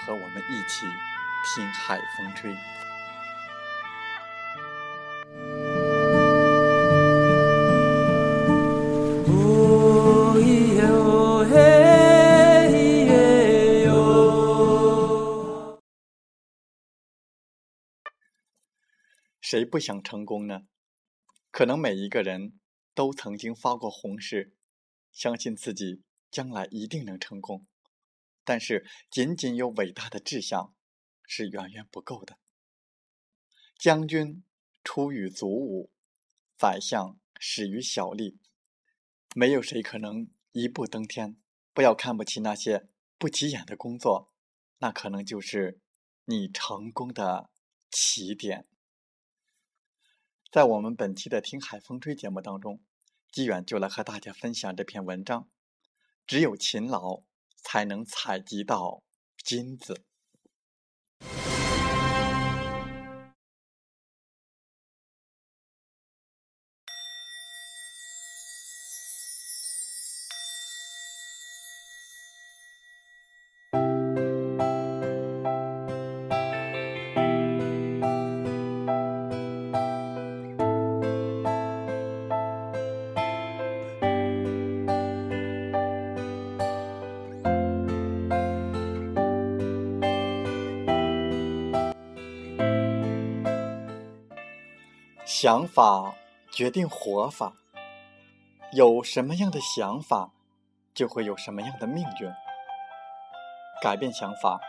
[0.00, 0.86] 和我们一起
[1.54, 2.54] 听海风吹。
[9.26, 11.54] 哦咿哟嘿
[13.06, 13.88] 耶哟。
[19.40, 20.62] 谁不想成功呢？
[21.50, 22.58] 可能每一个人
[22.94, 24.54] 都曾经发过宏誓，
[25.12, 27.66] 相信自己将来一定能成功。
[28.50, 30.74] 但是，仅仅有伟大的志向
[31.24, 32.36] 是远远不够的。
[33.78, 34.42] 将军
[34.82, 35.92] 出于卒伍，
[36.58, 38.38] 宰相始于小吏，
[39.36, 41.36] 没有谁可能一步登天。
[41.72, 42.88] 不要看不起那些
[43.18, 44.32] 不起眼的工作，
[44.78, 45.78] 那可能就是
[46.24, 47.50] 你成功的
[47.88, 48.66] 起点。
[50.50, 52.82] 在我们本期的《听海风吹》节目当中，
[53.30, 55.48] 纪远就来和大家分享这篇文章：
[56.26, 57.22] 只有勤劳，
[57.62, 59.02] 才能采集到
[59.44, 60.04] 金子。
[95.42, 96.16] 想法
[96.52, 97.54] 决定活法，
[98.72, 100.32] 有什么样的想法，
[100.92, 102.30] 就会有什么样的命运。
[103.80, 104.60] 改变想法，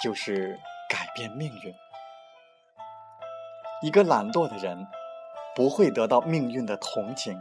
[0.00, 1.74] 就是改变命运。
[3.82, 4.86] 一个懒惰的人，
[5.56, 7.34] 不会得到命运的同情；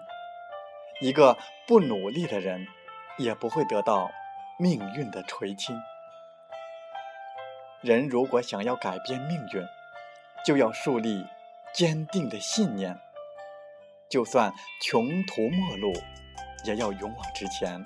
[1.00, 2.66] 一个不努力的人，
[3.19, 4.09] 也不会得到
[4.57, 5.79] 命运的垂青。
[7.81, 9.63] 人如果想要改变命运，
[10.44, 11.28] 就要树立。
[11.73, 12.95] 坚定的信念，
[14.07, 15.91] 就算穷途末路，
[16.66, 17.84] 也要勇往直前。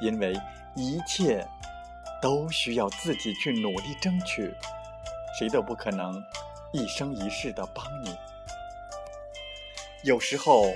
[0.00, 0.32] 因为
[0.76, 1.44] 一切
[2.22, 4.54] 都需要自己去努力争取，
[5.36, 6.14] 谁都不可能
[6.72, 8.16] 一生一世的帮你。
[10.04, 10.72] 有时候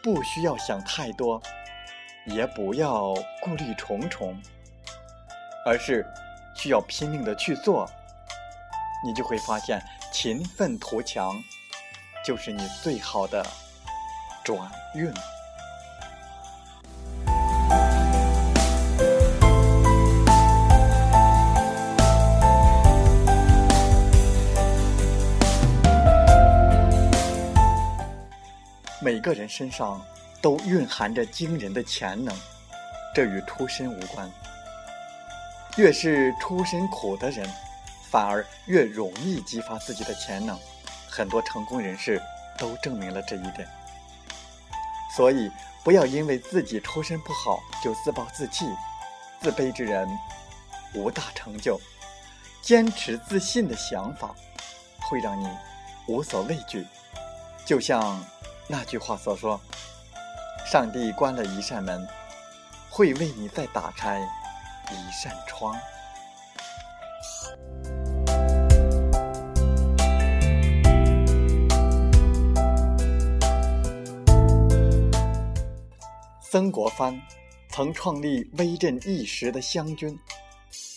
[0.00, 1.42] 不需要想太多，
[2.26, 3.12] 也不要
[3.42, 4.40] 顾虑重重，
[5.66, 6.06] 而是
[6.54, 7.90] 需要拼命的去做，
[9.04, 9.82] 你就会发现。
[10.14, 11.34] 勤奋图强，
[12.24, 13.44] 就是你最好的
[14.44, 14.56] 转
[14.94, 15.12] 运。
[29.02, 30.00] 每个人身上
[30.40, 32.32] 都蕴含着惊人的潜能，
[33.12, 34.30] 这与出身无关。
[35.76, 37.50] 越是出身苦的人。
[38.14, 40.56] 反而越容易激发自己的潜能，
[41.10, 42.22] 很多成功人士
[42.56, 43.68] 都证明了这一点。
[45.16, 45.50] 所以，
[45.82, 48.66] 不要因为自己出身不好就自暴自弃，
[49.40, 50.08] 自卑之人
[50.94, 51.76] 无大成就。
[52.62, 54.32] 坚持自信的想法，
[55.10, 55.48] 会让你
[56.06, 56.86] 无所畏惧。
[57.66, 58.24] 就像
[58.68, 59.60] 那句话所说
[60.64, 62.06] ：“上帝关了一扇门，
[62.88, 65.76] 会为你再打开一扇窗。”
[76.54, 77.20] 曾国藩
[77.68, 80.16] 曾创立威震一时的湘军，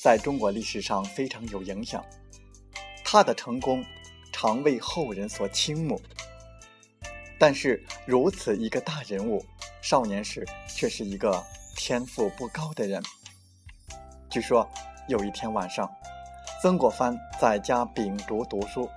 [0.03, 2.05] 在中国历史上非常有影响。
[3.03, 3.83] 他的成功
[4.31, 5.99] 常为后人所倾慕。
[7.39, 9.43] 但是如此一个大人物，
[9.81, 11.43] 少年时却是一个
[11.75, 13.01] 天赋不高的人。
[14.29, 14.69] 据说
[15.07, 15.91] 有一天晚上，
[16.61, 18.87] 曾国藩在家秉烛读书，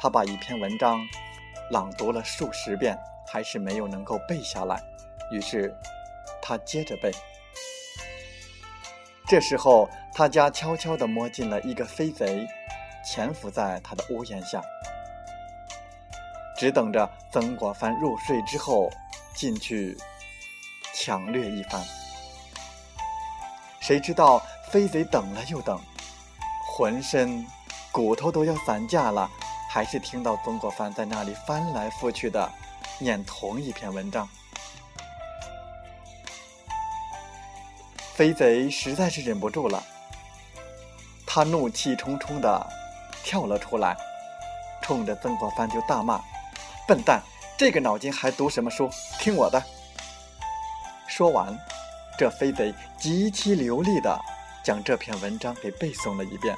[0.00, 0.98] 他把一篇文章
[1.70, 2.98] 朗读了数十遍，
[3.28, 4.82] 还是没有能够背下来。
[5.30, 5.74] 于是
[6.42, 7.10] 他接着背。
[9.26, 12.46] 这时候，他家悄悄地摸进了一个飞贼，
[13.04, 14.62] 潜伏在他的屋檐下，
[16.56, 18.90] 只等着曾国藩入睡之后
[19.34, 19.96] 进去
[20.94, 21.82] 抢掠一番。
[23.80, 25.80] 谁知道飞贼等了又等，
[26.76, 27.44] 浑身
[27.90, 29.30] 骨头都要散架了，
[29.70, 32.50] 还是听到曾国藩在那里翻来覆去的
[32.98, 34.28] 念同一篇文章。
[38.14, 39.82] 飞贼实在是忍不住了，
[41.26, 42.64] 他怒气冲冲的
[43.24, 43.96] 跳了出来，
[44.80, 46.20] 冲着曾国藩就大骂
[46.86, 47.20] ：“笨蛋，
[47.58, 48.88] 这个脑筋还读什么书？
[49.18, 49.60] 听我的！”
[51.08, 51.58] 说完，
[52.16, 54.16] 这飞贼极其流利的
[54.62, 56.54] 将这篇文章给背诵了一遍，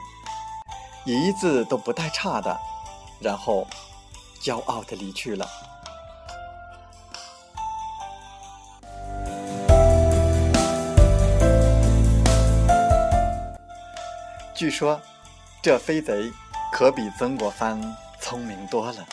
[1.07, 2.55] 一字都不带差的，
[3.19, 3.67] 然后
[4.43, 5.49] 骄傲的离去了。
[14.57, 15.03] 据说，
[15.63, 16.33] 这飞贼
[16.73, 17.79] 可比曾国藩
[18.23, 19.07] 聪明多了，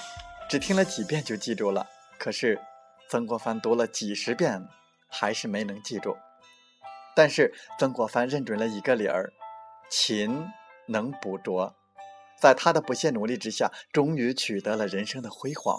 [0.49, 1.85] 只听了几遍就记住了。
[2.17, 2.61] 可是，
[3.09, 4.65] 曾国藩读了几十遍，
[5.09, 6.15] 还是没能记住。
[7.13, 9.33] 但是，曾国藩认准了一个理儿：
[9.91, 10.47] 勤
[10.87, 11.75] 能补拙。
[12.39, 15.77] 在他的不懈努力之下，终于取得了人生的辉煌。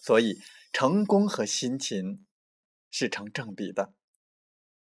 [0.00, 0.40] 所以，
[0.72, 2.26] 成功和辛勤
[2.90, 3.92] 是成正比的。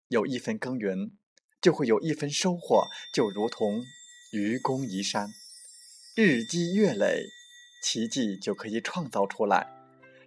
[0.08, 1.18] 有一分耕耘。
[1.62, 3.84] 就会有一分收获，就如同
[4.32, 5.32] 愚公移山，
[6.16, 7.28] 日积月累，
[7.82, 9.68] 奇迹就可以创造出来。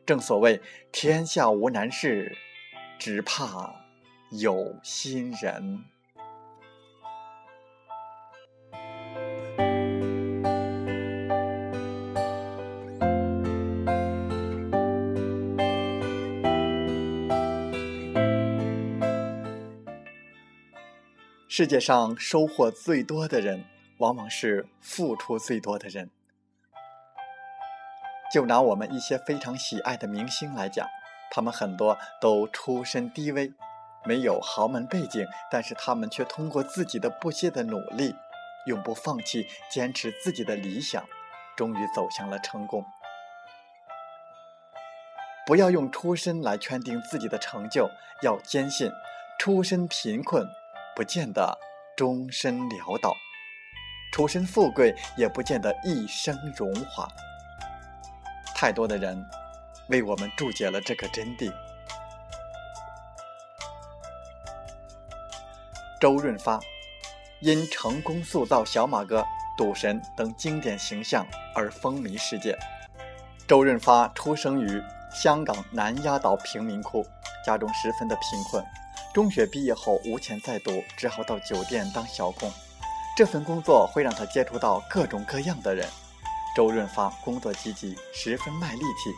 [0.05, 0.61] 正所谓
[0.91, 2.37] 天下无难事，
[2.97, 3.75] 只怕
[4.31, 5.83] 有心人。
[21.57, 23.63] 世界上收获最多的人，
[23.99, 26.09] 往往是付出最多的人。
[28.33, 30.85] 就拿我们一些非常喜爱的明星来讲，
[31.31, 33.53] 他们很多都出身低微，
[34.03, 38.13] 没有豪门背景，但是他们却通过自己的不懈的努力，
[38.65, 41.05] 永不放弃，坚持自己的理想，
[41.55, 42.83] 终于走向了成功。
[45.47, 47.89] 不要用出身来圈定自己的成就，
[48.23, 48.91] 要坚信
[49.39, 50.45] 出身贫困。
[50.95, 51.57] 不见得
[51.97, 53.13] 终身潦倒，
[54.13, 57.05] 出身富贵也不见得一生荣华。
[58.55, 59.21] 太多的人
[59.89, 61.53] 为我们注解了这个真谛。
[65.99, 66.59] 周润发
[67.41, 69.25] 因成功塑造小马哥、
[69.57, 72.57] 赌神等经典形象而风靡世界。
[73.45, 77.05] 周润发出生于香港南丫岛贫民窟，
[77.45, 78.63] 家中十分的贫困。
[79.15, 82.51] 中学毕业后无钱再读，只好到酒店当小工。
[83.15, 85.87] 这份工作会让他接触到各种各样的人。
[86.53, 89.13] 周润发工作积极，十分卖力气，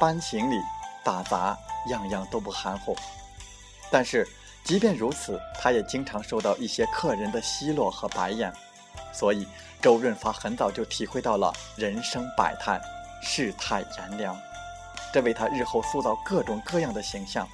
[0.00, 0.56] 搬行李、
[1.04, 1.54] 打杂，
[1.90, 2.96] 样样都不含糊。
[3.90, 4.26] 但是，
[4.64, 8.50] 即便如此，他也经常受到一些客人的奚落和白眼。
[9.12, 9.46] 所以，
[9.82, 12.80] 周润发很早就体会到了人生百态，
[13.20, 14.34] 世态炎凉，
[15.12, 17.46] 这为他日后塑造各种各样的形象。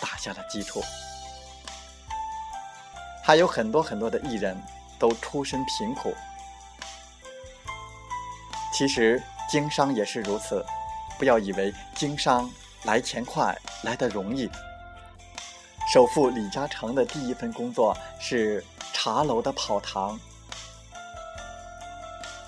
[0.00, 0.82] 打下了基础，
[3.22, 4.60] 还有很多很多的艺人
[4.98, 6.14] 都出身贫苦。
[8.72, 10.64] 其实经商也是如此，
[11.18, 12.50] 不要以为经商
[12.84, 14.50] 来钱快，来的容易。
[15.92, 20.18] 首富李嘉诚的第一份工作是茶楼的跑堂，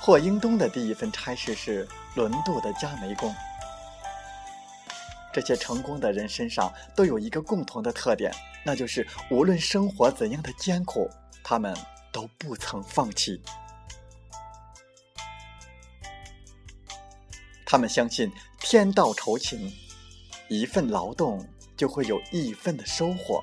[0.01, 3.35] 霍英东的第一份差事是轮渡的加煤工。
[5.33, 8.31] 这些成功的人身上都有一个共同的特点，
[8.65, 11.09] 那就是无论生活怎样的艰苦，
[11.43, 11.75] 他们
[12.13, 13.41] 都不曾放弃。
[17.65, 19.73] 他们相信天道酬勤，
[20.49, 21.43] 一份劳动
[21.75, 23.43] 就会有一份的收获。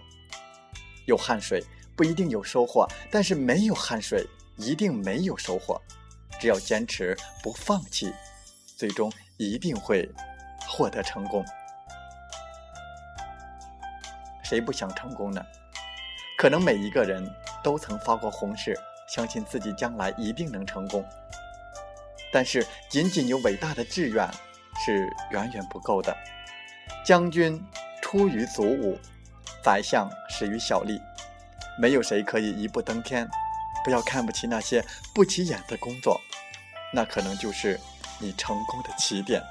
[1.08, 1.64] 有汗水
[1.96, 4.24] 不一定有收获，但是没有汗水
[4.58, 5.82] 一定没有收获。
[6.40, 8.14] 只要坚持不放弃，
[8.78, 10.08] 最终一定会
[10.68, 11.44] 获得成功。
[14.50, 15.46] 谁不想成功呢？
[16.36, 17.24] 可能每一个人
[17.62, 18.76] 都曾发过宏誓，
[19.08, 21.06] 相信自己将来一定能成功。
[22.34, 24.28] 但是，仅仅有伟大的志愿
[24.84, 26.18] 是远远不够的。
[27.06, 27.64] 将军
[28.02, 28.98] 出于祖武，
[29.64, 31.00] 宰相始于小吏，
[31.80, 33.30] 没有谁可以一步登天。
[33.86, 36.20] 不要看不起那些不起眼的工作，
[36.92, 37.80] 那可能就是
[38.20, 39.44] 你成功的起点。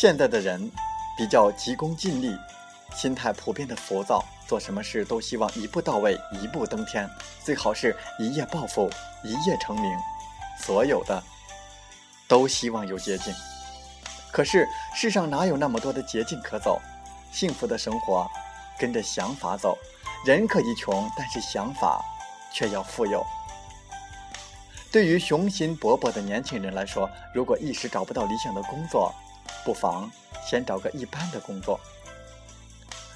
[0.00, 0.70] 现在的人
[1.16, 2.38] 比较急功近利，
[2.94, 7.10] 心态普遍的浮躁，做什么事都希望一步到位、一步登天，
[7.42, 8.88] 最好是一夜暴富、
[9.24, 9.90] 一夜成名。
[10.60, 11.20] 所有的
[12.28, 13.34] 都希望有捷径，
[14.30, 16.80] 可是世上哪有那么多的捷径可走？
[17.32, 18.24] 幸福的生活
[18.78, 19.76] 跟着想法走，
[20.24, 22.00] 人可以穷，但是想法
[22.54, 23.26] 却要富有。
[24.92, 29.12] 对于雄心勃勃的年轻人来说，如果一时找不到理想的工作，
[29.68, 30.10] 不妨
[30.46, 31.78] 先找个一般的工作。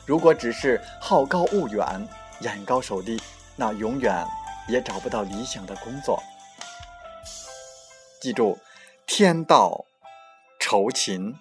[0.05, 2.07] 如果只是好高骛远、
[2.43, 3.19] 眼高手低，
[3.57, 4.23] 那永远
[4.69, 6.23] 也找不到理想的工作。
[8.21, 8.59] 记住，
[9.07, 9.87] 天道
[10.61, 11.39] 酬勤，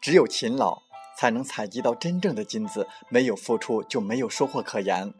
[0.00, 0.80] 只有勤劳
[1.18, 2.88] 才能采集到真正的金子。
[3.10, 5.12] 没有付出，就没有收获可言。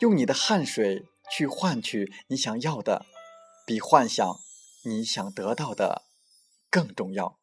[0.00, 3.06] 用你的汗水去换取你想要的，
[3.64, 4.40] 比幻想
[4.82, 6.02] 你想得到的
[6.68, 7.38] 更重要。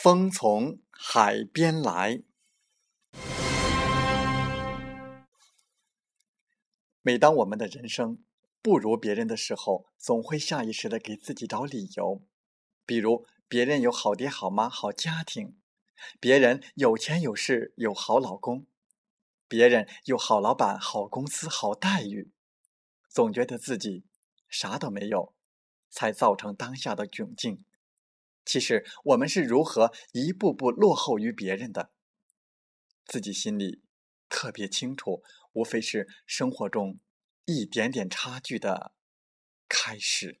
[0.00, 2.22] 风从海边来。
[7.02, 8.22] 每当我们的人生
[8.62, 12.22] 不如别人的时候，总会下意识的给自己找理由，
[12.86, 15.58] 比如别人有好爹好妈好家庭，
[16.20, 18.68] 别人有钱有势有好老公，
[19.48, 22.30] 别人有好老板好公司好待遇，
[23.08, 24.04] 总觉得自己
[24.48, 25.34] 啥都没有，
[25.90, 27.64] 才造成当下的窘境。
[28.48, 31.90] 其实我们是如何一步步落后于别人的，
[33.04, 33.82] 自己心里
[34.30, 36.98] 特别清楚，无非是生活中
[37.44, 38.94] 一点点差距的
[39.68, 40.40] 开始。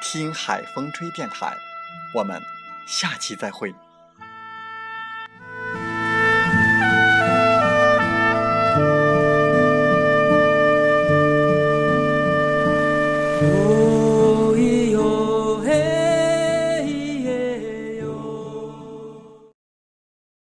[0.00, 1.56] 听海风吹电台，
[2.14, 2.42] 我们
[2.86, 3.74] 下期再会。